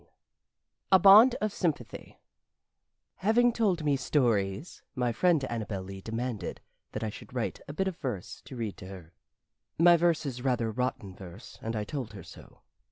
[0.01, 0.07] XXI
[0.93, 2.19] A BOND OF SYMPATHY
[3.17, 6.59] Having told me stories, my friend Annabel Lee demanded
[6.93, 9.13] that I should write a bit of verse to read to her.
[9.77, 12.61] My verse is rather rotten verse, and I told her so.